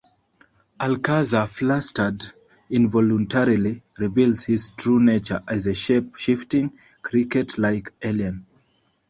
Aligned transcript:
Alcazar, 0.79 1.45
flustered, 1.45 2.23
involuntarily 2.71 3.83
reveals 3.99 4.43
his 4.43 4.71
true 4.71 4.99
nature 4.99 5.43
as 5.47 5.67
a 5.67 5.75
shape-shifting, 5.75 6.75
cricket-like 7.03 7.93
alien. 8.01 8.47